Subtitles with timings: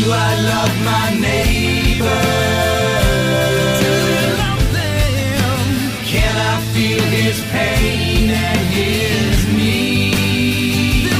[0.00, 2.20] Do I love my neighbor?
[6.06, 11.10] Can I feel his pain and his need?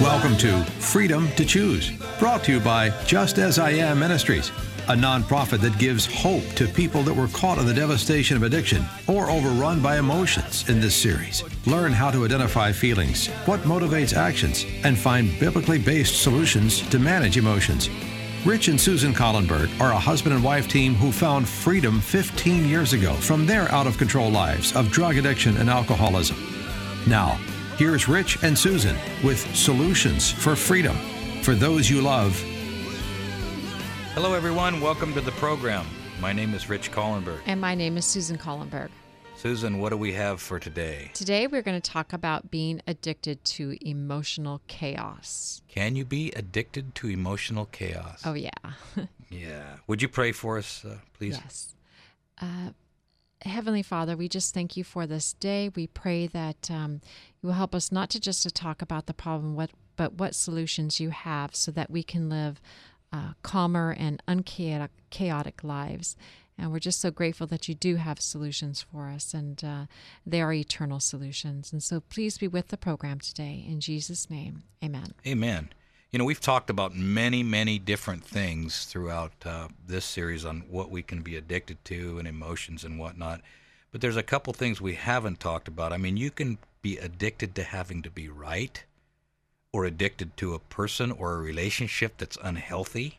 [0.00, 0.64] Welcome to
[0.96, 4.48] Freedom to Choose, brought to you by Just As I Am Ministries,
[4.88, 8.82] a nonprofit that gives hope to people that were caught in the devastation of addiction
[9.06, 11.44] or overrun by emotions in this series.
[11.66, 17.36] Learn how to identify feelings, what motivates actions, and find biblically based solutions to manage
[17.36, 17.90] emotions.
[18.46, 22.94] Rich and Susan Collenberg are a husband and wife team who found freedom 15 years
[22.94, 26.38] ago from their out of control lives of drug addiction and alcoholism.
[27.06, 27.38] Now,
[27.76, 30.96] here's Rich and Susan with solutions for freedom
[31.42, 32.32] for those you love.
[34.14, 34.80] Hello, everyone.
[34.80, 35.86] Welcome to the program.
[36.20, 37.40] My name is Rich Collenberg.
[37.46, 38.88] And my name is Susan Collenberg.
[39.36, 41.10] Susan, what do we have for today?
[41.12, 45.60] Today we're going to talk about being addicted to emotional chaos.
[45.68, 48.22] Can you be addicted to emotional chaos?
[48.24, 48.50] Oh, yeah.
[49.28, 49.78] Yeah.
[49.88, 51.36] Would you pray for us, uh, please?
[51.42, 51.74] yes.
[52.40, 52.70] Uh,
[53.42, 55.70] Heavenly Father, we just thank you for this day.
[55.74, 57.00] We pray that um,
[57.40, 60.34] you will help us not to just to talk about the problem, what, but what
[60.34, 62.60] solutions you have so that we can live
[63.12, 66.16] uh, calmer and unchaotic chaotic lives.
[66.58, 69.86] And we're just so grateful that you do have solutions for us, and uh,
[70.24, 71.70] they are eternal solutions.
[71.72, 73.64] And so please be with the program today.
[73.68, 75.12] In Jesus' name, amen.
[75.26, 75.68] Amen.
[76.16, 80.90] You know, we've talked about many, many different things throughout uh, this series on what
[80.90, 83.42] we can be addicted to and emotions and whatnot.
[83.92, 85.92] But there's a couple things we haven't talked about.
[85.92, 88.82] I mean, you can be addicted to having to be right,
[89.74, 93.18] or addicted to a person or a relationship that's unhealthy.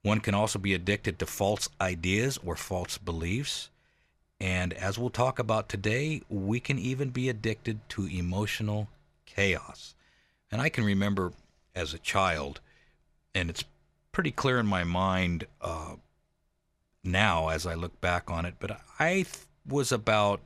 [0.00, 3.68] One can also be addicted to false ideas or false beliefs.
[4.40, 8.88] And as we'll talk about today, we can even be addicted to emotional
[9.26, 9.94] chaos.
[10.50, 11.34] And I can remember
[11.76, 12.60] as a child,
[13.34, 13.64] and it's
[14.10, 15.94] pretty clear in my mind uh,
[17.04, 19.28] now as I look back on it, but I th-
[19.68, 20.40] was about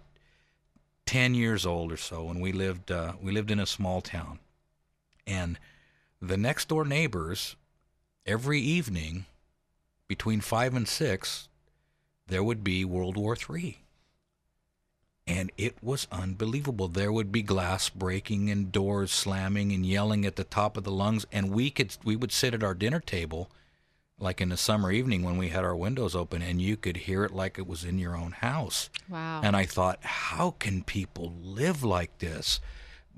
[1.07, 4.41] 10 years old or so, and we lived, uh, we lived in a small town.
[5.27, 5.59] And
[6.21, 7.57] the next door neighbors,
[8.27, 9.27] every evening
[10.09, 11.49] between five and six,
[12.27, 13.79] there would be World War III.
[15.31, 16.89] And it was unbelievable.
[16.89, 20.91] There would be glass breaking and doors slamming and yelling at the top of the
[20.91, 21.25] lungs.
[21.31, 23.49] And we could we would sit at our dinner table,
[24.19, 27.25] like in the summer evening when we had our windows open, and you could hear
[27.25, 28.91] it like it was in your own house.
[29.09, 29.41] Wow.
[29.45, 32.59] And I thought, how can people live like this?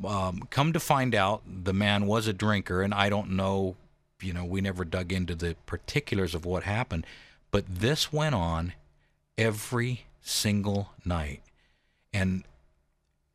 [0.04, 3.76] Um, come to find out, the man was a drinker, and I don't know,
[4.20, 7.06] you know, we never dug into the particulars of what happened,
[7.50, 8.74] but this went on
[9.38, 11.40] every single night.
[12.12, 12.44] And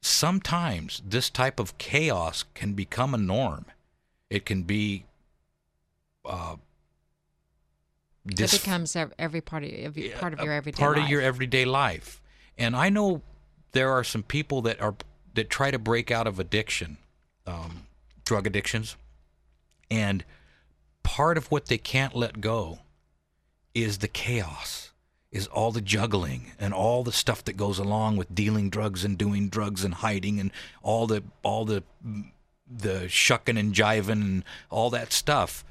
[0.02, 3.66] sometimes this type of chaos can become a norm.
[4.30, 5.06] It can be.
[6.26, 6.58] Uh,
[8.30, 11.06] it becomes every part of every part of your everyday part life.
[11.06, 12.22] of your everyday life.
[12.58, 13.22] And I know
[13.72, 14.96] there are some people that are
[15.34, 16.98] that try to break out of addiction,
[17.46, 17.86] um,
[18.26, 18.98] drug addictions,
[19.90, 20.26] and
[21.04, 22.80] part of what they can't let go
[23.74, 24.92] is the chaos,
[25.32, 29.18] is all the juggling and all the stuff that goes along with dealing drugs and
[29.18, 30.52] doing drugs and hiding and
[30.82, 31.84] all the all the
[32.70, 35.64] the shucking and jiving and all that stuff.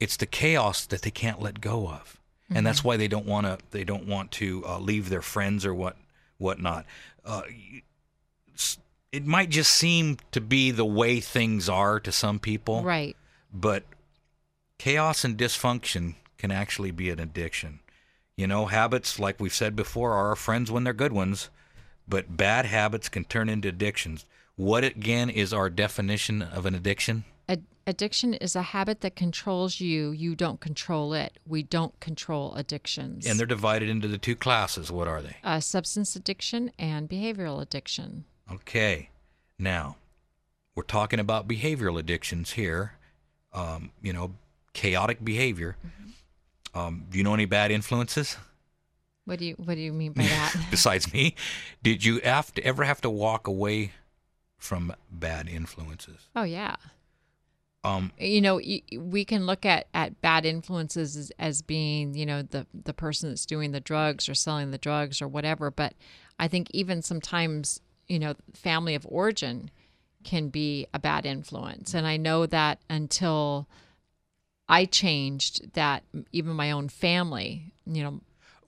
[0.00, 2.20] It's the chaos that they can't let go of,
[2.50, 3.58] and that's why they don't want to.
[3.70, 5.96] They don't want to uh, leave their friends or what
[6.38, 6.86] whatnot.
[7.24, 7.42] Uh,
[9.10, 13.16] it might just seem to be the way things are to some people, right.
[13.52, 13.84] but
[14.76, 17.80] chaos and dysfunction can actually be an addiction.
[18.38, 21.50] You know, habits, like we've said before, are our friends when they're good ones,
[22.06, 24.26] but bad habits can turn into addictions.
[24.54, 27.24] What again is our definition of an addiction?
[27.48, 30.12] Ad- addiction is a habit that controls you.
[30.12, 31.40] You don't control it.
[31.48, 33.26] We don't control addictions.
[33.26, 34.92] And they're divided into the two classes.
[34.92, 35.34] What are they?
[35.42, 38.24] uh, substance addiction and behavioral addiction.
[38.52, 39.10] Okay.
[39.58, 39.96] Now,
[40.76, 42.92] we're talking about behavioral addictions here.
[43.52, 44.34] Um, you know,
[44.74, 45.76] chaotic behavior.
[46.74, 48.36] Um, do you know any bad influences
[49.24, 50.54] What do you What do you mean by that?
[50.70, 51.34] besides me?
[51.82, 53.92] Did you have to ever have to walk away
[54.58, 56.28] from bad influences?
[56.36, 56.76] oh yeah.
[57.84, 58.60] Um, You know,
[58.98, 63.28] we can look at, at bad influences as, as being, you know, the the person
[63.30, 65.70] that's doing the drugs or selling the drugs or whatever.
[65.70, 65.94] But
[66.40, 69.70] I think even sometimes, you know, family of origin
[70.24, 71.94] can be a bad influence.
[71.94, 73.68] And I know that until
[74.68, 78.20] I changed, that even my own family, you know,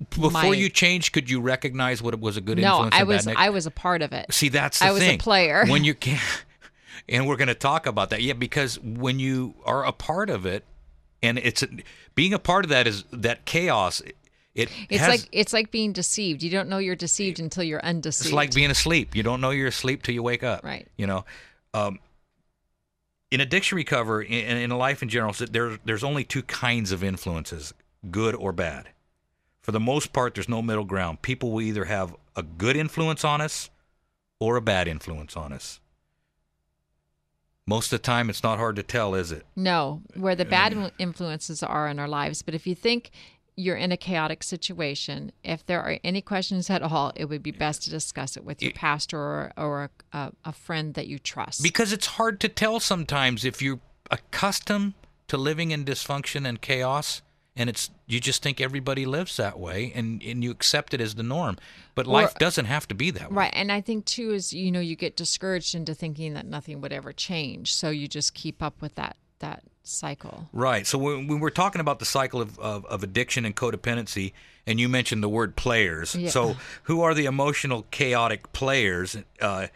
[0.08, 2.94] before My- you changed, could you recognize what it was a good no, influence?
[2.94, 4.32] I and bad was I was a part of it.
[4.32, 5.67] See, that's the I was a player.
[5.67, 6.19] When you can,
[7.08, 8.23] and we're going to talk about that.
[8.23, 10.64] Yeah, because when you are a part of it,
[11.23, 11.62] and it's
[12.14, 14.00] being a part of that is that chaos.
[14.55, 16.43] It It's has, like it's like being deceived.
[16.43, 18.26] You don't know you're deceived until you're undeceived.
[18.26, 19.14] It's like being asleep.
[19.14, 20.64] You don't know you're asleep till you wake up.
[20.64, 20.88] Right.
[20.96, 21.25] You know,
[21.75, 21.99] um,
[23.31, 27.73] in addiction recovery, in, in life in general, there, there's only two kinds of influences,
[28.11, 28.88] good or bad.
[29.62, 31.23] For the most part, there's no middle ground.
[31.23, 33.71] People will either have a good influence on us
[34.38, 35.81] or a bad influence on us.
[37.67, 39.47] Most of the time, it's not hard to tell, is it?
[39.55, 42.43] No, where the bad influences are in our lives.
[42.43, 43.11] But if you think
[43.60, 47.50] you're in a chaotic situation, if there are any questions at all, it would be
[47.50, 51.62] best to discuss it with your pastor or, or a, a, friend that you trust.
[51.62, 53.80] Because it's hard to tell sometimes if you're
[54.10, 54.94] accustomed
[55.28, 57.22] to living in dysfunction and chaos
[57.56, 61.16] and it's you just think everybody lives that way and, and you accept it as
[61.16, 61.58] the norm.
[61.94, 63.36] But life doesn't have to be that way.
[63.36, 63.52] Right.
[63.54, 66.92] And I think too is you know you get discouraged into thinking that nothing would
[66.92, 70.48] ever change, so you just keep up with that that cycle.
[70.52, 70.87] Right.
[70.87, 74.32] So when, when we're talking about the cycle of, of, of addiction and codependency,
[74.66, 76.14] and you mentioned the word players.
[76.14, 76.31] Yeah.
[76.31, 79.66] So who are the emotional chaotic players, uh,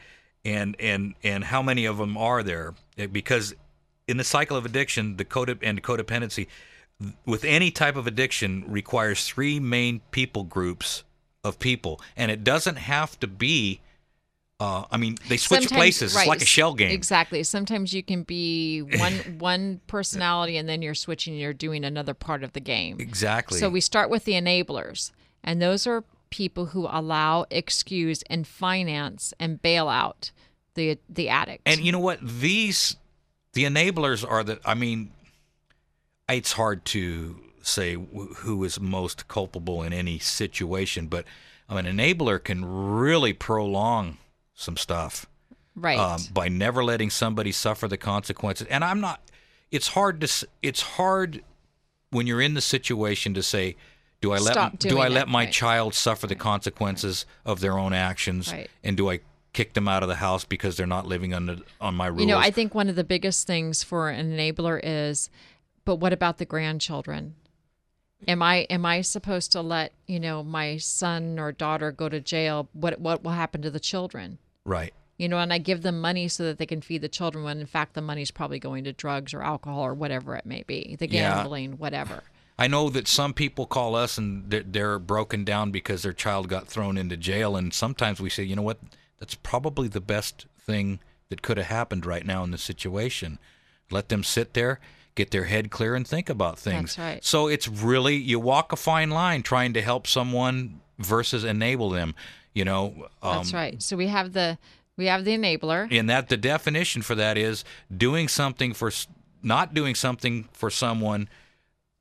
[0.44, 2.74] and and and how many of them are there?
[2.98, 3.54] Eh, Because
[4.06, 6.46] in the cycle of addiction, the code and codependency,
[7.24, 11.02] with any type of addiction, requires three main people groups
[11.42, 13.80] of people, and it doesn't have to be.
[14.60, 16.14] Uh, I mean, they switch Sometimes- places.
[16.14, 16.90] right, It's like a shell game.
[16.92, 17.42] Exactly.
[17.42, 21.34] Sometimes you can be one one personality and then you're switching.
[21.34, 22.96] You're doing another part of the game.
[23.00, 23.58] Exactly.
[23.58, 25.10] So we start with the enablers,
[25.42, 30.30] and those are people who allow, excuse, and finance and bail out
[30.74, 31.62] the the addict.
[31.66, 32.20] And you know what?
[32.22, 32.96] These
[33.54, 34.60] the enablers are the.
[34.64, 35.10] I mean,
[36.28, 41.24] it's hard to say who is most culpable in any situation, but
[41.68, 44.18] I mean, an enabler can really prolong
[44.54, 45.26] some stuff
[45.76, 45.98] right.
[45.98, 48.66] um, by never letting somebody suffer the consequences.
[48.68, 49.20] And I'm not.
[49.70, 50.46] It's hard to.
[50.62, 51.42] It's hard
[52.10, 53.76] when you're in the situation to say.
[54.20, 55.52] Do I let do I it, let my right.
[55.52, 58.70] child suffer the consequences of their own actions, Right.
[58.82, 59.20] and do I
[59.52, 62.22] kick them out of the house because they're not living under on my rules?
[62.22, 65.28] You know, I think one of the biggest things for an enabler is,
[65.84, 67.34] but what about the grandchildren?
[68.26, 72.20] Am I am I supposed to let you know my son or daughter go to
[72.20, 72.70] jail?
[72.72, 74.38] What what will happen to the children?
[74.64, 74.92] Right.
[75.16, 77.60] You know, and I give them money so that they can feed the children when
[77.60, 80.96] in fact the money's probably going to drugs or alcohol or whatever it may be,
[80.98, 81.36] the Yeah.
[81.36, 82.24] gambling, whatever.
[82.58, 86.48] I know that some people call us and they're, they're broken down because their child
[86.48, 88.78] got thrown into jail, and sometimes we say, you know what,
[89.18, 91.00] that's probably the best thing
[91.30, 93.38] that could have happened right now in the situation.
[93.90, 94.78] Let them sit there,
[95.14, 96.96] get their head clear, and think about things.
[96.96, 97.24] That's right.
[97.24, 102.14] So it's really you walk a fine line trying to help someone versus enable them.
[102.54, 103.82] You know, um, That's right.
[103.82, 104.58] So we have the
[104.96, 105.88] we have the enabler.
[105.90, 107.64] and that the definition for that is
[107.94, 108.90] doing something for
[109.42, 111.28] not doing something for someone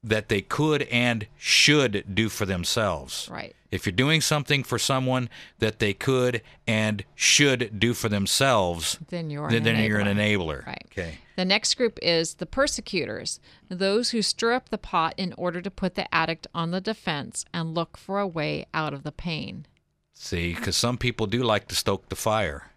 [0.04, 3.30] that they could and should do for themselves.
[3.32, 3.56] Right.
[3.72, 5.30] If you're doing something for someone
[5.60, 10.08] that they could and should do for themselves, Then you're then, an then you're an
[10.08, 10.64] enabler.
[10.64, 10.66] enabler.
[10.68, 10.86] Right.
[10.92, 11.18] Okay.
[11.38, 13.40] The next group is the persecutors,
[13.70, 17.46] those who stir up the pot in order to put the addict on the defense
[17.54, 19.66] and look for a way out of the pain.
[20.14, 22.72] See, because some people do like to stoke the fire,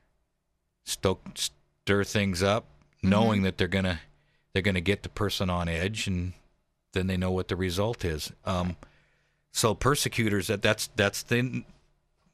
[0.84, 2.64] stoke, stir things up,
[2.98, 3.10] Mm-hmm.
[3.10, 4.00] knowing that they're gonna
[4.52, 6.32] they're gonna get the person on edge, and
[6.94, 8.32] then they know what the result is.
[8.46, 8.76] Um,
[9.52, 11.62] so persecutors, that that's that's the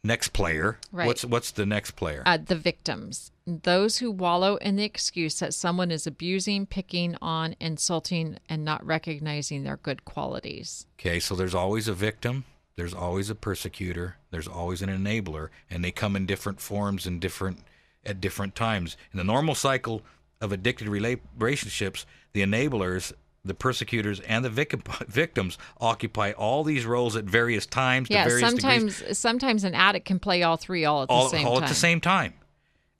[0.04, 0.78] next player.
[0.92, 1.06] Right.
[1.08, 2.22] What's what's the next player?
[2.24, 7.56] Uh, the victims, those who wallow in the excuse that someone is abusing, picking on,
[7.58, 10.86] insulting, and not recognizing their good qualities.
[11.00, 12.44] Okay, so there's always a victim,
[12.82, 17.20] there's always a persecutor, there's always an enabler, and they come in different forms and
[17.20, 17.60] different
[18.04, 18.96] at different times.
[19.12, 20.02] In the normal cycle
[20.40, 23.12] of addicted relationships, the enablers,
[23.44, 28.30] the persecutors, and the victim- victims occupy all these roles at various times Yeah, to
[28.30, 31.46] various sometimes degrees, sometimes an addict can play all three all at the all, same
[31.46, 31.62] all time.
[31.62, 32.34] at the same time.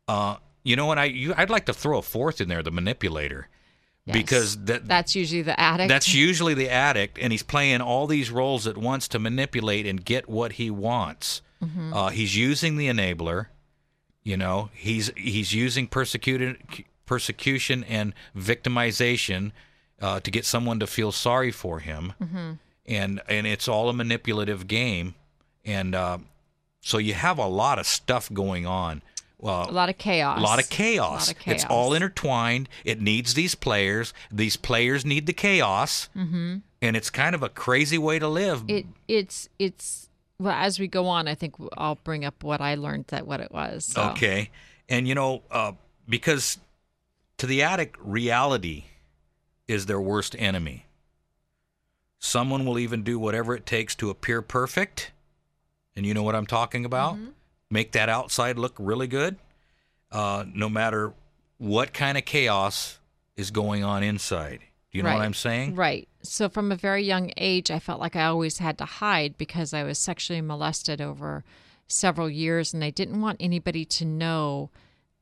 [0.07, 0.99] Uh, you know what?
[0.99, 3.49] I you, I'd like to throw a fourth in there, the manipulator,
[4.05, 4.17] Yes.
[4.17, 5.89] because that That's usually the addict.
[5.89, 10.05] That's usually the addict, and he's playing all these roles at once to manipulate and
[10.05, 11.41] get what he wants.
[11.63, 11.95] Mm-hmm.
[11.95, 13.47] Uh, he's using the enabler.
[14.25, 16.57] You know, he's he's using persecuted
[17.07, 19.53] persecution and victimization
[20.01, 22.53] uh, to get someone to feel sorry for him, Mm-hmm.
[22.87, 25.15] and and it's all a manipulative game,
[25.65, 26.19] and uh,
[26.81, 29.03] so you have a lot of stuff going on.
[29.43, 30.39] Well, a lot of chaos.
[30.39, 31.27] a lot of chaos.
[31.27, 32.69] Lot of It's all intertwined.
[32.85, 34.15] It needs these players.
[34.31, 36.09] These players need the chaos.
[36.17, 36.59] Mm-hmm.
[36.81, 38.63] And it's kind of a crazy way to live.
[38.69, 40.09] It it's it's
[40.39, 43.41] well as we go on, I think I'll bring up what I learned that what
[43.41, 43.85] it was.
[43.85, 44.11] So.
[44.11, 44.51] Okay.
[44.89, 45.73] And, you know, uh,
[46.09, 46.59] because
[47.39, 48.85] to the addict, reality
[49.67, 50.87] is their worst enemy.
[52.21, 55.11] Someone will even do whatever it takes to appear perfect.
[55.97, 57.19] And you know what I'm talking about?
[57.73, 59.39] Make that outside look really good.
[60.11, 61.15] Uh, no matter
[61.57, 62.99] what kind of chaos
[63.35, 64.61] is going on inside.
[64.91, 65.75] Do you know what I'm saying?
[65.75, 66.07] Right.
[66.23, 69.73] So from a very young age, I felt like I always had to hide because
[69.73, 71.45] I was sexually molested over
[71.87, 74.69] several years, and I didn't want anybody to know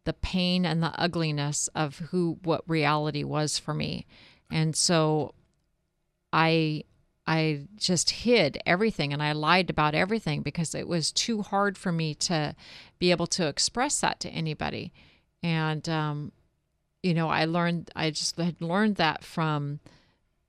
[0.04, 4.06] the pain and the ugliness of who what reality was for me.
[4.50, 5.34] And so
[6.32, 6.82] I
[7.30, 11.92] I just hid everything and I lied about everything because it was too hard for
[11.92, 12.56] me to
[12.98, 14.92] be able to express that to anybody.
[15.40, 16.32] And um,
[17.04, 19.78] you know, I learned I just had learned that from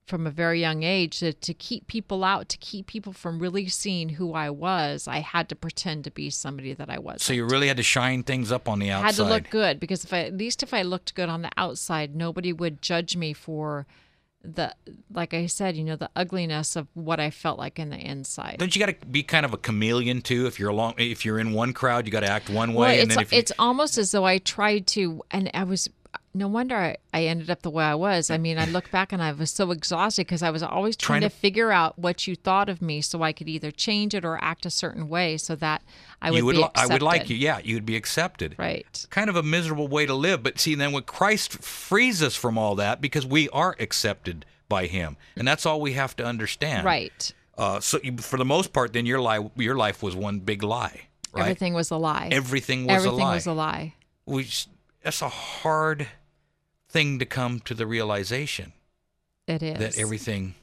[0.08, 3.68] from a very young age that to keep people out, to keep people from really
[3.68, 7.22] seeing who I was, I had to pretend to be somebody that I wasn't.
[7.22, 9.06] So you really had to shine things up on the outside.
[9.06, 11.52] had to look good because if I, at least if I looked good on the
[11.58, 13.86] outside, nobody would judge me for
[14.44, 14.74] the
[15.12, 18.58] like I said, you know, the ugliness of what I felt like in the inside.
[18.58, 20.48] Don't you got to be kind of a chameleon too?
[20.48, 22.90] If you're along, if you're in one crowd, you got to act one way, well,
[22.90, 25.90] and it's then if you, it's almost as though I tried to, and I was.
[26.34, 28.30] No wonder I, I ended up the way I was.
[28.30, 31.20] I mean, I look back and I was so exhausted because I was always trying,
[31.22, 34.14] Trying to, to- figure out what you thought of me, so I could either change
[34.16, 35.82] it or act a certain way, so that
[36.22, 37.36] I would, you would, be li- I would like you.
[37.36, 38.56] Yeah, you'd be accepted.
[38.58, 39.06] Right.
[39.10, 42.58] Kind of a miserable way to live, but see, then when Christ frees us from
[42.58, 46.86] all that, because we are accepted by Him, and that's all we have to understand.
[46.86, 47.34] Right.
[47.58, 50.64] Uh, so you, for the most part, then your life, your life was one big
[50.64, 51.02] lie.
[51.34, 51.42] Right.
[51.42, 52.30] Everything was a lie.
[52.32, 53.36] Everything was Everything a lie.
[53.36, 53.94] Everything was a lie.
[54.26, 54.68] Which
[55.04, 56.08] that's a hard
[56.92, 58.74] thing to come to the realization
[59.48, 59.78] It is.
[59.80, 60.56] that everything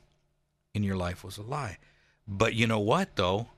[0.75, 1.79] in your life was a lie.
[2.27, 3.49] But you know what though?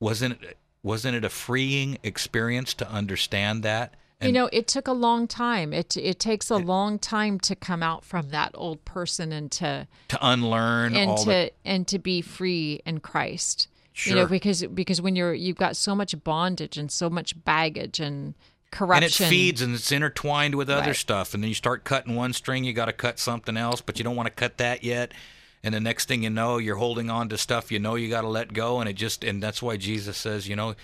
[0.00, 3.94] Wasn't it wasn't it a freeing experience to understand that?
[4.20, 5.72] you know, it took a long time.
[5.72, 9.88] It it takes a long time to come out from that old person and to
[10.08, 13.68] to unlearn and all to the and to be free in Christ.
[13.92, 14.16] Sure.
[14.16, 18.00] You know, because because when you're you've got so much bondage and so much baggage
[18.00, 18.34] and
[18.80, 20.96] and it feeds and it's intertwined with other Right.
[20.96, 23.98] stuff and then you start cutting one string you got to cut something else but
[23.98, 25.12] you don't want to cut that yet
[25.62, 28.22] and the next thing you know you're holding on to stuff you know you got
[28.22, 30.74] to let go and it just and that's why jesus says you know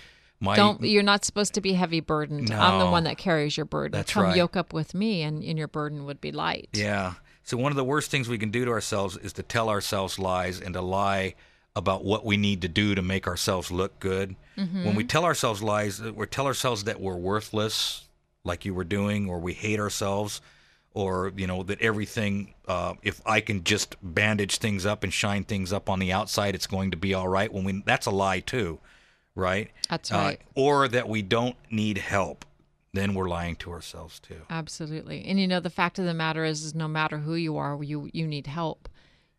[0.41, 2.49] my Don't you're not supposed to be heavy burdened.
[2.53, 3.97] I'm the one that carries your burden.
[3.97, 4.37] That's Come right.
[4.37, 6.69] yoke up with me and, and your burden would be light.
[6.71, 7.15] Yeah.
[7.43, 10.17] So one of the worst things we can do to ourselves is to tell ourselves
[10.17, 11.35] lies and to lie
[11.75, 14.35] about what we need to do to make ourselves look good.
[14.55, 18.03] When we tell ourselves lies, we tell ourselves that we're worthless,
[18.43, 20.41] like you were doing, or we hate ourselves,
[20.93, 22.53] or you know that everything.
[22.67, 26.55] Uh, if I can just bandage things up and shine things up on the outside,
[26.55, 27.51] it's going to be all right.
[27.53, 28.79] When we that's a lie too,
[29.33, 29.71] right?
[29.89, 30.41] That's Uh, right.
[30.55, 32.43] or that we don't need help,
[32.91, 34.41] then we're lying to ourselves too.
[34.49, 35.23] Absolutely.
[35.25, 37.81] And you know, the fact of the matter is, is no matter who you are,
[37.81, 38.89] you you need help.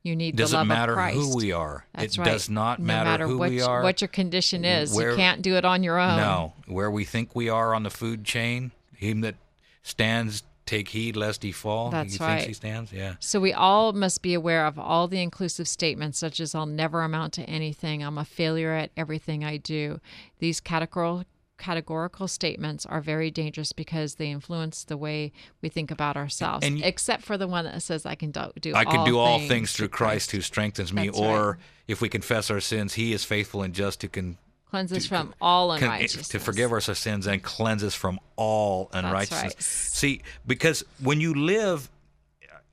[0.03, 1.17] You need the doesn't love matter of Christ.
[1.19, 1.85] who we are.
[1.93, 2.25] That's it right.
[2.33, 3.83] does not no matter, matter who what, we are.
[3.83, 4.95] what your condition is.
[4.95, 6.17] where- you can't do it on your own.
[6.17, 8.71] no, where we think we are on the food chain.
[8.97, 9.35] Him that
[9.83, 11.91] stands, take heed lest he fall.
[11.91, 12.35] That's he right.
[12.37, 12.93] thinks he stands.
[12.93, 13.15] Yeah.
[13.21, 17.03] So we all must be aware of all the inclusive statements, such as "I'll never
[17.03, 20.01] amount to anything," "I'm a failure at everything I do."
[20.39, 21.25] These categorical
[21.61, 26.67] categorical statements are very dangerous because they influence the way we think about ourselves.
[26.67, 29.19] And- except for the one that says, "I can do, do I can all do
[29.19, 31.07] all things through Christ who strengthens me.
[31.07, 31.61] That's or right.
[31.87, 34.39] if we confess our sins, He is faithful and just to can,
[34.71, 38.19] cleanse us from all can unrighteousness." to forgive us our sins and cleanse us from
[38.37, 39.55] all unrighteousness.
[39.55, 39.63] right.
[39.63, 41.89] See, because when you live,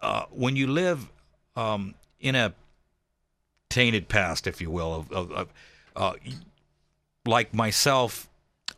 [0.01, 1.07] uh, when you live
[1.55, 2.53] um, in a
[3.69, 5.53] tainted past, if you will, of, of, of
[5.95, 6.13] uh,
[7.25, 8.29] like myself,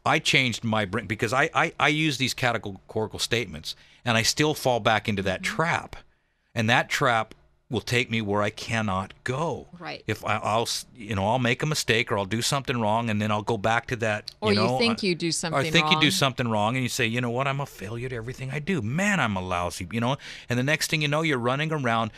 [0.06, 3.76] I changed my brain because I, I, I use these categorical statements
[4.06, 5.56] and I still fall back into that Mm-hmm.
[5.56, 5.96] trap.
[6.56, 7.36] And that trap
[7.70, 9.68] will take me where I cannot go.
[9.78, 10.04] Right.
[10.08, 13.22] If I, I'll, you know, I'll make a mistake or I'll do something wrong and
[13.22, 14.32] then I'll go back to that.
[14.42, 15.56] Or you know, think I- you do something.
[15.58, 16.12] or I think you do wrong.
[16.12, 18.82] something wrong and you say, you know what, I'm a failure to everything I do.
[18.82, 20.18] Man, I'm a lousy, you know.
[20.50, 22.10] And the next thing you know, you're running around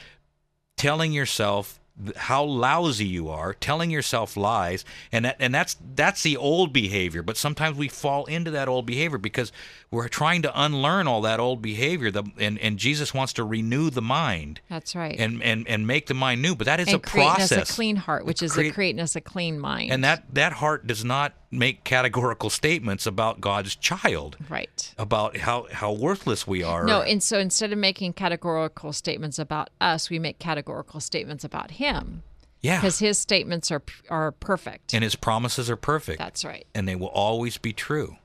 [0.78, 1.81] telling yourself
[2.15, 7.21] how lousy you are, telling yourself lies, and that and that's that's the old behavior.
[7.21, 9.51] But sometimes we fall into that old behavior because
[9.91, 12.10] we're trying to unlearn all that old behavior.
[12.10, 15.19] The, and and Jesus wants to renew the mind That's right.
[15.19, 16.55] and and and make the mind new.
[16.55, 17.69] But that is and a us process.
[17.69, 19.91] a clean heart, which is Create- a creating us a clean mind.
[19.91, 24.93] and that that heart does not make categorical statements about God's child right.
[24.98, 26.86] about how how worthless we are.
[26.86, 31.72] No, and so instead of making categorical statements about us, we make categorical statements about
[31.72, 32.24] him
[32.62, 34.93] yeah, because his statements are are perfect.
[34.93, 36.65] and His promises are perfect, That's right.
[36.74, 38.17] and they will always be true.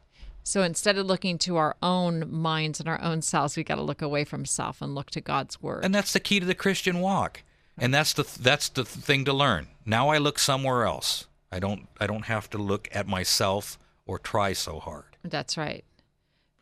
[0.44, 3.82] So instead of looking to our own minds and our own selves, we got to
[3.82, 5.84] look away from self and look to God's word.
[5.84, 7.42] And that's the key to the Christian walk.
[7.76, 9.66] And that's the that's the thing to learn.
[9.84, 11.26] Now I look somewhere else.
[11.50, 15.16] I don't I don't have to look at myself or try so hard.
[15.22, 15.84] That's right.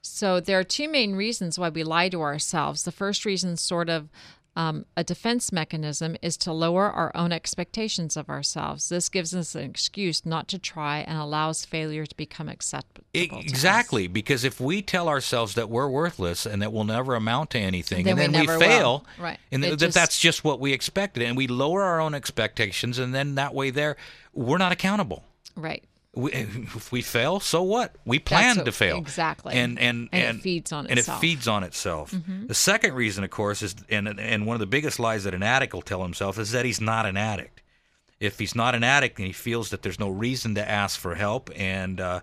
[0.03, 2.85] So there are two main reasons why we lie to ourselves.
[2.85, 4.11] The first reason, sort of
[4.57, 8.89] um, a defense mechanism, is to lower our own expectations of ourselves.
[8.89, 13.05] This gives us an excuse not to try and allows failure to become acceptable.
[13.15, 13.45] E- to us.
[13.45, 17.59] Exactly, because if we tell ourselves that we're worthless and that we'll never amount to
[17.59, 19.25] anything, Then and we then we, fail, will.
[19.25, 19.39] Right.
[19.51, 22.99] and It that just- that's just what we expected, and we lower our own expectations,
[22.99, 23.97] and then that way, there,
[24.33, 25.25] we're not accountable.
[25.57, 25.85] Right.
[26.17, 27.95] We, if we fail, so what?
[28.05, 28.97] We plan what- to fail.
[28.99, 29.55] exactly.
[29.55, 31.19] And and And it feeds on and itself.
[31.19, 31.25] Mm-hmm.
[31.25, 32.15] it feeds on itself.
[32.47, 35.43] The second reason, of course, is and and one of the biggest lies that an
[35.43, 37.63] addict will tell himself is that he's not an addict.
[38.21, 41.15] If he's not an addict and he feels that there's no reason to ask for
[41.15, 42.21] help, and uh,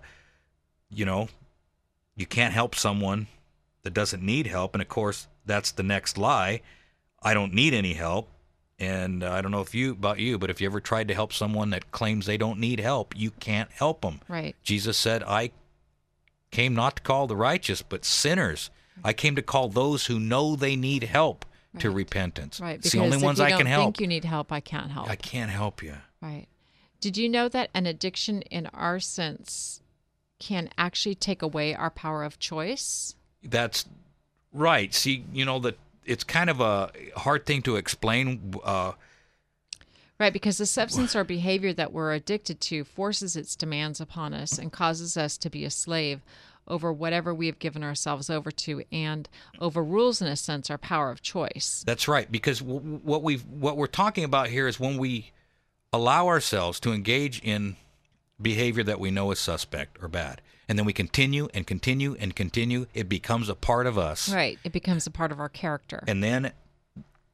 [0.90, 1.28] you know,
[2.16, 3.26] you can't help someone
[3.82, 6.62] that doesn't need help, and of course, that's the next lie.
[7.22, 8.28] I don't need any help.
[8.82, 11.14] And uh, I don't know if you about you, but if you ever tried to
[11.14, 14.20] help someone that claims they don't need help, you can't help them.
[14.26, 14.56] Right.
[14.64, 15.52] Jesus said, "I
[16.50, 18.70] came not to call the righteous, but sinners.
[19.04, 21.44] I came to call those who know they need help
[21.78, 22.60] to repentance.
[22.60, 22.78] Right.
[22.78, 23.66] It's the only ones I can help.
[23.66, 25.08] if you I don't think you need help, I can't help.
[25.08, 25.94] I can't help you.
[26.20, 26.46] Right.
[27.00, 29.80] Did you know that an addiction in our sense
[30.38, 33.14] can actually take away our power of choice?
[33.42, 33.86] That's
[34.52, 34.92] right.
[34.92, 38.54] See, you know that it's kind of a hard thing to explain.
[38.62, 38.92] Uh,
[40.20, 44.56] Right, because the substance or behavior that we're addicted to forces its demands upon us
[44.56, 46.20] and causes us to be a slave
[46.68, 49.28] over whatever we have given ourselves over to and
[49.60, 51.82] overrules in a sense our power of choice.
[51.84, 55.32] That's right, because w- what we what we're talking about here is when we
[55.92, 57.76] allow ourselves to engage in
[58.40, 62.34] behavior that we know is suspect or bad, and then we continue and continue and
[62.36, 62.86] continue.
[62.94, 66.02] It becomes a part of us, Right, it becomes a part of our character.
[66.06, 66.52] and then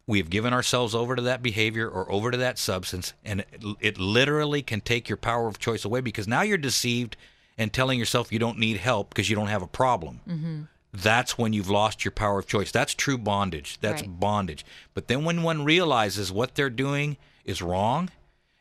[0.06, 3.62] we have given ourselves over to that behavior or over to that substance, and it,
[3.80, 7.16] it literally can take your power of choice away because now you're deceived
[7.58, 10.20] and telling yourself you don't need help because you don't have a problem.
[10.26, 10.62] Mm-hmm.
[10.94, 12.72] That's when you've lost your power of choice.
[12.72, 13.78] That's true bondage.
[13.82, 14.18] That's Right.
[14.18, 14.64] bondage.
[14.94, 18.08] But then when one realizes what they're doing is wrong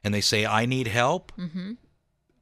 [0.03, 1.73] and they say, I need help, Mm-hmm.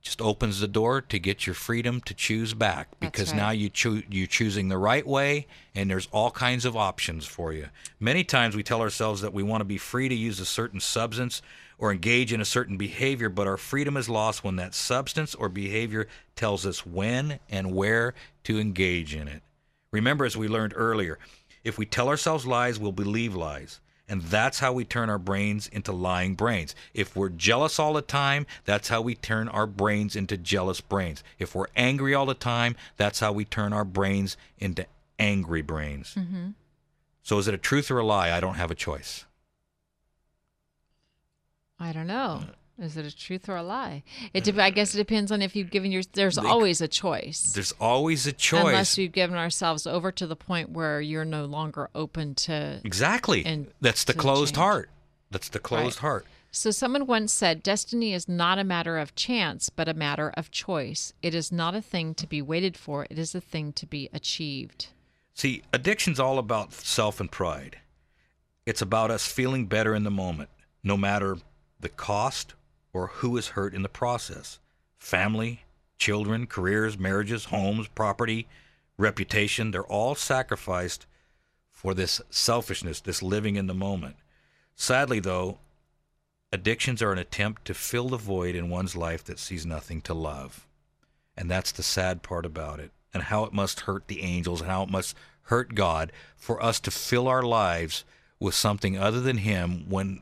[0.06, 3.38] Just opens the door to get your freedom to choose back because right.
[3.38, 3.72] now you
[4.08, 7.68] you're choosing the right way and there's all kinds of options for you.
[8.00, 10.80] Many times we tell ourselves that we want to be free to use a certain
[10.80, 11.42] substance
[11.80, 15.50] or engage in a certain behavior, but our freedom is lost when that substance or
[15.50, 18.14] behavior tells us when and where
[18.44, 19.42] to engage in it.
[19.92, 21.18] Remember, as we learned earlier,
[21.64, 23.82] if we tell ourselves lies, we'll believe lies.
[24.08, 26.76] And that's how we turn our brains into lying brains.
[26.94, 31.24] If we're jealous all the time, that's how we turn our brains into jealous brains.
[31.40, 34.86] If we're angry all the time, that's how we turn our brains into
[35.18, 36.14] angry brains.
[36.16, 36.50] Mm-hmm.
[37.24, 38.32] So is it a truth or a lie?
[38.32, 39.26] I don't have a choice.
[41.80, 42.44] I don't know.
[42.78, 44.04] Is it a truth or a lie?
[44.34, 46.04] It uh, de- I guess it depends on if you've given your.
[46.14, 47.54] There's always a choice.
[47.54, 48.66] There's always a choice.
[48.66, 52.82] Unless we've given ourselves over to the point where you're no longer open to.
[52.84, 53.46] exactly.
[53.46, 54.64] and That's the closed change.
[54.64, 54.90] heart.
[55.32, 56.02] That's the closed Right.
[56.02, 56.26] heart.
[56.52, 60.52] So, someone once said, Destiny is not a matter of chance, but a matter of
[60.52, 61.12] choice.
[61.22, 64.10] It is not a thing to be waited for, it is a thing to be
[64.14, 64.88] achieved.
[65.34, 67.80] See, addiction's all about self and pride.
[68.66, 70.50] It's about us feeling better in the moment,
[70.82, 71.38] no matter
[71.82, 72.54] the cost
[72.96, 74.60] or who is hurt in the process.
[74.98, 75.66] Family,
[75.98, 78.48] children, careers, marriages, homes, property,
[78.98, 81.06] reputation, they're all sacrificed
[81.70, 84.16] for this selfishness, this living in the moment.
[84.76, 85.60] Sadly, though,
[86.52, 90.14] addictions are an attempt to fill the void in one's life that sees nothing to
[90.14, 90.66] love.
[91.36, 94.70] And that's the sad part about it, and how it must hurt the angels, and
[94.70, 98.06] how it must hurt God for us to fill our lives
[98.40, 100.22] with something other than Him when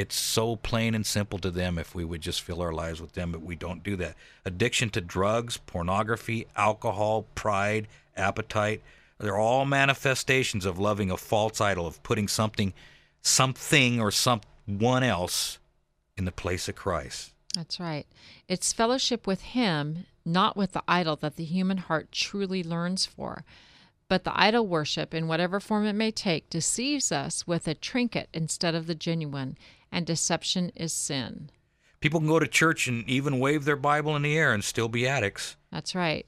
[0.00, 3.12] it's so plain and simple to them if we would just fill our lives with
[3.12, 4.16] them, but we don't do that.
[4.44, 7.86] Addiction to drugs, pornography, alcohol, pride,
[8.16, 8.82] appetite,
[9.18, 12.72] they're all manifestations of loving a false idol, of putting something,
[13.20, 15.58] something or someone else
[16.16, 17.32] in the place of Christ.
[17.54, 18.06] That's right.
[18.48, 23.44] It's fellowship with Him, not with the idol that the human heart truly learns for.
[24.08, 28.28] But the idol worship, in whatever form it may take, deceives us with a trinket
[28.32, 29.56] instead of the genuine,
[29.92, 31.50] and deception is sin.
[32.00, 34.88] People can go to church and even wave their Bible in the air and still
[34.88, 35.56] be addicts.
[35.70, 36.26] That's right.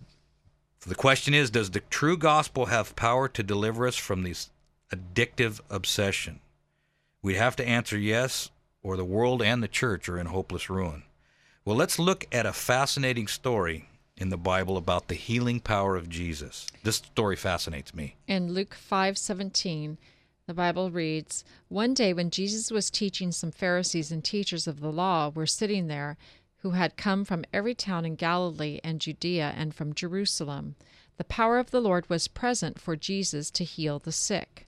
[0.80, 4.50] So the question is Does the true gospel have power to deliver us from this
[4.90, 6.40] addictive obsession?
[7.22, 8.50] We'd have to answer yes,
[8.82, 11.04] or the world and the church are in hopeless ruin.
[11.64, 16.08] Well, let's look at a fascinating story in the Bible about the healing power of
[16.08, 16.66] Jesus.
[16.82, 18.16] This story fascinates me.
[18.26, 19.96] In Luke 5:17,
[20.48, 24.90] The Bible reads One day, when Jesus was teaching, some Pharisees and teachers of the
[24.90, 26.16] law were sitting there
[26.62, 30.74] who had come from every town in Galilee and Judea and from Jerusalem.
[31.16, 34.66] The power of the Lord was present for Jesus to heal the sick.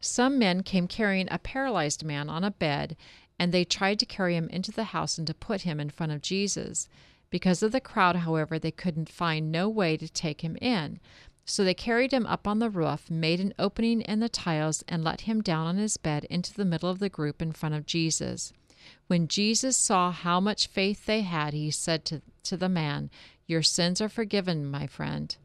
[0.00, 2.96] Some men came carrying a paralyzed man on a bed,
[3.38, 6.10] and they tried to carry him into the house and to put him in front
[6.10, 6.88] of Jesus.
[7.30, 10.98] Because of the crowd, however, they couldn't find no way to take him in.
[11.44, 15.04] So they carried him up on the roof, made an opening in the tiles, and
[15.04, 17.86] let him down on his bed into the middle of the group in front of
[17.86, 18.52] Jesus.
[19.06, 23.10] When Jesus saw how much faith they had, he said to, to the man,
[23.46, 25.36] Your sins are forgiven, my friend.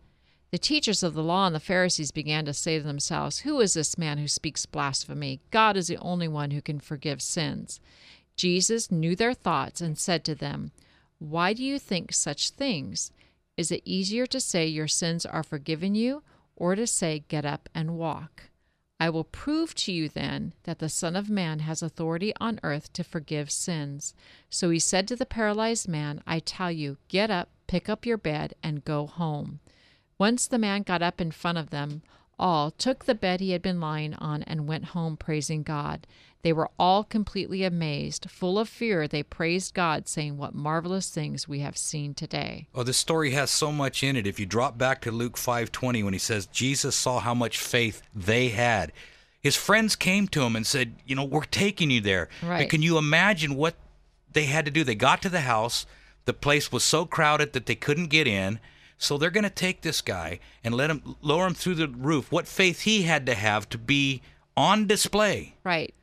[0.51, 3.73] The teachers of the law and the Pharisees began to say to themselves, Who is
[3.73, 5.41] this man who speaks blasphemy?
[5.51, 7.79] God is the only one who can forgive sins.
[8.35, 10.71] Jesus knew their thoughts and said to them,
[11.19, 13.11] Why do you think such things?
[13.59, 16.23] Is it easier to say your sins are forgiven you,
[16.55, 18.43] or to say, Get up and walk?
[19.01, 22.93] I will prove to you then that the Son of Man has authority on earth
[22.93, 24.13] to forgive sins.
[24.49, 28.17] So he said to the paralyzed man, I tell you, get up, pick up your
[28.17, 29.59] bed, and go home.
[30.17, 32.01] Once the man got up in front of them
[32.39, 36.07] all, took the bed he had been lying on, and went home praising God.
[36.41, 38.29] They were all completely amazed.
[38.29, 42.67] Full of fear, they praised God, saying, What marvelous things we have seen today.
[42.73, 44.25] Oh, this story has so much in it.
[44.25, 48.01] If you drop back to Luke 5:20 when he says Jesus saw how much faith
[48.15, 48.93] they had.
[49.41, 52.63] His friends came to him and said, "You know, we're taking you there." Right.
[52.63, 53.75] But can you imagine what
[54.31, 54.83] they had to do?
[54.83, 55.85] They got to the house.
[56.25, 58.59] The place was so crowded that they couldn't get in.
[58.97, 62.31] So they're going to take this guy and let him lower him through the roof.
[62.31, 64.21] What faith he had to have to be
[64.57, 65.93] on display Right.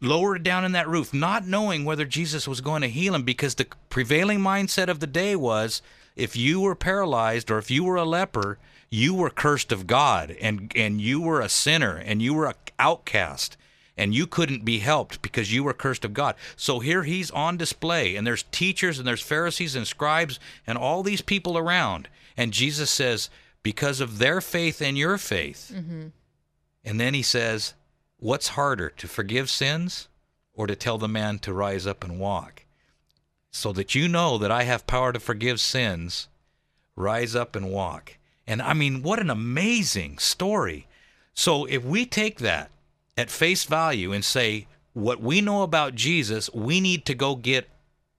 [0.00, 3.54] Lowered down in that roof, not knowing whether Jesus was going to heal him because
[3.54, 5.82] the prevailing mindset of the day was
[6.16, 8.58] if you were paralyzed or if you were a leper,
[8.90, 12.54] you were cursed of God and, and you were a sinner and you were an
[12.78, 13.56] outcast
[13.96, 16.36] and you couldn't be helped because you were cursed of God.
[16.56, 21.02] So here he's on display and there's teachers and there's Pharisees and scribes and all
[21.02, 22.08] these people around.
[22.36, 23.28] And Jesus says,
[23.62, 25.72] because of their faith and your faith.
[25.74, 26.08] Mm-hmm.
[26.84, 27.74] And then he says,
[28.20, 30.08] What's harder, to forgive sins
[30.52, 32.64] or to tell the man to rise up and walk?
[33.52, 36.26] So that you know that I have power to forgive sins,
[36.96, 38.18] rise up and walk.
[38.44, 40.88] And I mean, what an amazing story.
[41.32, 42.72] So if we take that
[43.16, 47.68] at face value and say, what we know about Jesus, we need to go get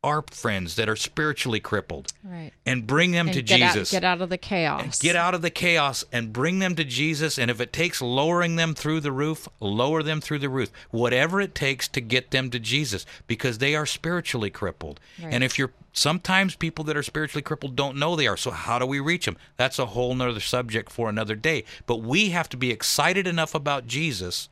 [0.02, 2.52] our friends that are spiritually crippled Right.
[2.66, 3.94] and bring them And to get Jesus.
[3.94, 5.00] Out, get out of the chaos.
[5.00, 7.38] Get out of the chaos and bring them to Jesus.
[7.38, 10.72] And if it takes lowering them through the roof, lower them through the roof.
[10.92, 15.02] Whatever it takes to get them to Jesus because they are spiritually crippled.
[15.22, 15.34] Right.
[15.34, 18.38] And if you're sometimes people that are spiritually crippled don't know they are.
[18.38, 19.38] So how do we reach them?
[19.58, 21.66] That's a whole nother subject for another day.
[21.86, 24.48] But we have to be excited enough about Jesus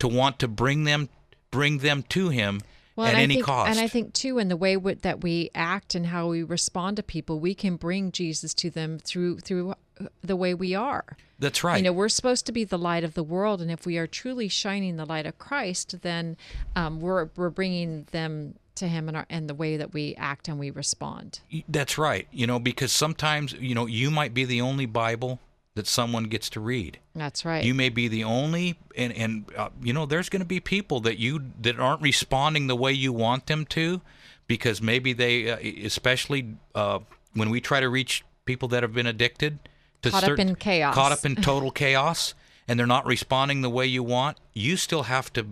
[0.00, 1.08] to want to bring them
[1.50, 2.60] bring them to him
[2.96, 3.70] Well, at and any think, cost.
[3.70, 6.96] And I think too, in the way w- that we act and how we respond
[6.98, 11.16] to people, we can bring Jesus to them through through uh, the way we are.
[11.38, 11.78] That's right.
[11.78, 14.06] You know, we're supposed to be the light of the world, and if we are
[14.06, 16.36] truly shining the light of Christ, then
[16.76, 20.58] um, we're we're bringing them to Him our, in the way that we act and
[20.58, 21.40] we respond.
[21.68, 22.26] That's right.
[22.30, 25.40] You know, because sometimes, you know, you might be the only Bible
[25.74, 26.98] that someone gets to read.
[27.14, 27.64] That's right.
[27.64, 31.00] You may be the only, and and uh, you know, there's going to be people
[31.00, 34.00] that you that aren't responding the way you want them to,
[34.46, 35.56] because maybe they, uh,
[35.86, 36.98] especially uh,
[37.34, 39.58] when we try to reach people that have been addicted
[40.02, 40.94] to Caught up certain- in chaos.
[40.94, 42.34] caught up in total chaos,
[42.68, 44.36] and they're not responding the way you want.
[44.52, 45.46] You still have to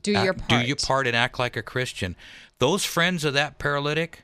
[0.00, 0.48] do your part.
[0.48, 2.14] do your part and act like a Christian.
[2.60, 4.22] Those friends of that paralytic,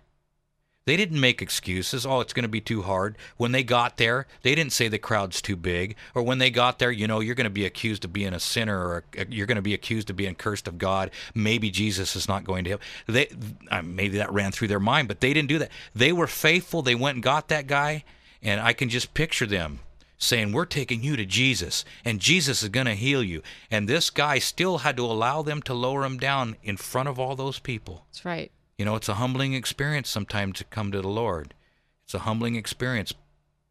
[0.87, 2.05] they didn't make excuses.
[2.05, 3.17] Oh, it's going to be too hard.
[3.39, 5.97] When they got there, they didn't say the crowd's too big.
[6.15, 8.41] Or when they got there, you know, you're going to be accused of being a
[8.41, 11.11] sinner, or uh, you're going to be accused of being cursed of God.
[11.35, 12.83] Maybe Jesus is not going to help.
[13.07, 13.31] They
[13.83, 15.71] maybe that ran through their mind, but they didn't do that.
[15.95, 16.83] They were faithful.
[16.83, 18.05] They went and got that guy,
[18.43, 19.81] and I can just picture them
[20.19, 23.43] saying, We're taking you to Jesus, and Jesus is going to heal you.
[23.71, 27.19] And this guy still had to allow them to lower him down in front of
[27.19, 28.05] all those people.
[28.11, 28.53] That's right.
[28.79, 31.55] You know, it's a humbling experience sometimes to come to the Lord.
[32.05, 33.15] It's a humbling experience,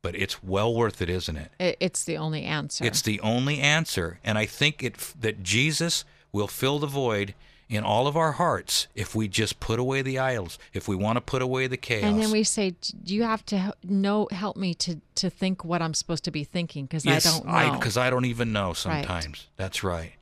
[0.01, 1.51] but it's well worth it, isn't it?
[1.59, 2.85] It, it's the only answer.
[2.85, 7.35] It's the only answer, and I think it that Jesus will fill the void
[7.69, 11.17] in all of our hearts if we just put away the idols, if we want
[11.17, 12.03] to put away the chaos.
[12.03, 15.93] and then we say, "You have to know, help me to to think what I'm
[15.93, 19.47] supposed to be thinking because yes, I don't know." because I don't even know sometimes.
[19.57, 20.13] That's right.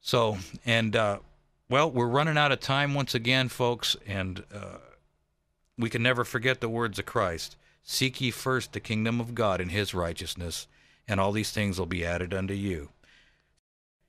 [0.00, 1.18] So, and uh,
[1.68, 4.78] well, we're running out of time once again, folks, and uh,
[5.76, 9.60] we can never forget the words of Christ: "Seek ye first the kingdom of God
[9.60, 10.66] and His righteousness,
[11.08, 12.90] and all these things will be added unto you."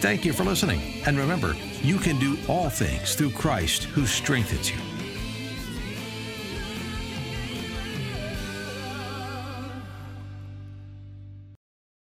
[0.00, 1.02] Thank you for listening.
[1.06, 4.87] And remember, you can do all things through Christ who strengthens you.